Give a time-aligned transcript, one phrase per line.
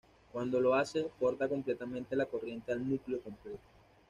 [0.31, 3.61] Cuando lo hace, corta completamente la corriente al núcleo completo.